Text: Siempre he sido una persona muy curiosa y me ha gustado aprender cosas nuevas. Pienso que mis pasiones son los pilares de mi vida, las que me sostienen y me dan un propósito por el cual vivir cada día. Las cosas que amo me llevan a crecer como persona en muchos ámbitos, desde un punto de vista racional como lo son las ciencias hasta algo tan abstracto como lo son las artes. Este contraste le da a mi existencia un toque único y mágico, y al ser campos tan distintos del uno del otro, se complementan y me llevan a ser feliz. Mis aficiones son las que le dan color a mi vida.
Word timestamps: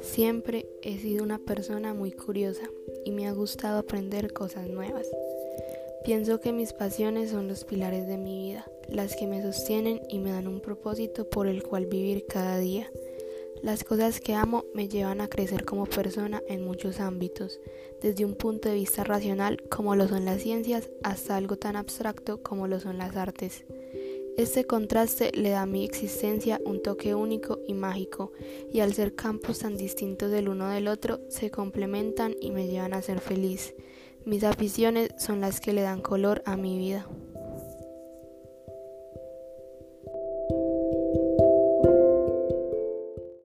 Siempre 0.00 0.66
he 0.82 0.98
sido 0.98 1.22
una 1.22 1.38
persona 1.38 1.94
muy 1.94 2.10
curiosa 2.12 2.68
y 3.04 3.12
me 3.12 3.28
ha 3.28 3.32
gustado 3.32 3.78
aprender 3.78 4.32
cosas 4.32 4.68
nuevas. 4.68 5.06
Pienso 6.04 6.40
que 6.40 6.52
mis 6.52 6.72
pasiones 6.72 7.30
son 7.30 7.48
los 7.48 7.64
pilares 7.64 8.06
de 8.08 8.16
mi 8.16 8.38
vida, 8.38 8.66
las 8.88 9.14
que 9.14 9.26
me 9.26 9.42
sostienen 9.42 10.00
y 10.08 10.18
me 10.18 10.32
dan 10.32 10.48
un 10.48 10.60
propósito 10.60 11.28
por 11.28 11.46
el 11.46 11.62
cual 11.62 11.86
vivir 11.86 12.24
cada 12.26 12.58
día. 12.58 12.90
Las 13.62 13.82
cosas 13.82 14.20
que 14.20 14.34
amo 14.34 14.64
me 14.72 14.88
llevan 14.88 15.20
a 15.20 15.28
crecer 15.28 15.64
como 15.64 15.86
persona 15.86 16.42
en 16.48 16.64
muchos 16.64 17.00
ámbitos, 17.00 17.60
desde 18.00 18.24
un 18.24 18.34
punto 18.34 18.68
de 18.68 18.76
vista 18.76 19.02
racional 19.02 19.62
como 19.68 19.96
lo 19.96 20.06
son 20.06 20.24
las 20.24 20.42
ciencias 20.42 20.88
hasta 21.02 21.36
algo 21.36 21.56
tan 21.56 21.74
abstracto 21.74 22.42
como 22.42 22.68
lo 22.68 22.78
son 22.78 22.98
las 22.98 23.16
artes. 23.16 23.64
Este 24.36 24.64
contraste 24.64 25.32
le 25.34 25.50
da 25.50 25.62
a 25.62 25.66
mi 25.66 25.84
existencia 25.84 26.60
un 26.64 26.80
toque 26.80 27.16
único 27.16 27.58
y 27.66 27.74
mágico, 27.74 28.30
y 28.72 28.78
al 28.78 28.94
ser 28.94 29.16
campos 29.16 29.58
tan 29.58 29.76
distintos 29.76 30.30
del 30.30 30.48
uno 30.48 30.68
del 30.68 30.86
otro, 30.86 31.20
se 31.28 31.50
complementan 31.50 32.36
y 32.40 32.52
me 32.52 32.68
llevan 32.68 32.94
a 32.94 33.02
ser 33.02 33.18
feliz. 33.18 33.74
Mis 34.24 34.44
aficiones 34.44 35.10
son 35.18 35.40
las 35.40 35.60
que 35.60 35.72
le 35.72 35.82
dan 35.82 36.00
color 36.00 36.42
a 36.46 36.56
mi 36.56 36.78
vida. 36.78 37.08